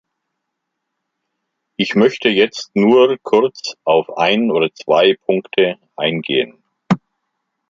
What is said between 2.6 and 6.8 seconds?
nur kurz auf ein oder zwei Punkte eingehen.